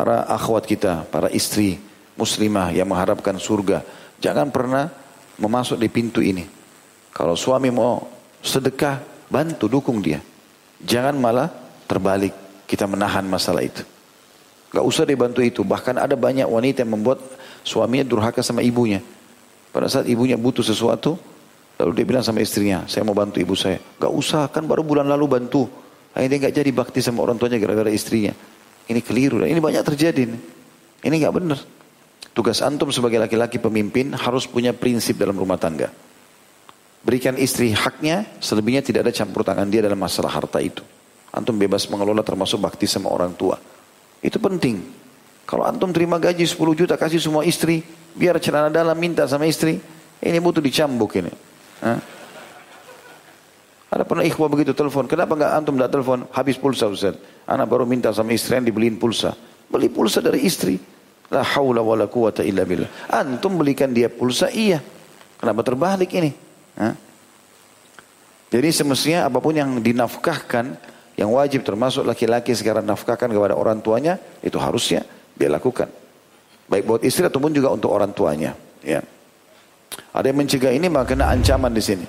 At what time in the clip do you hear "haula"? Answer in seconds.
61.42-61.82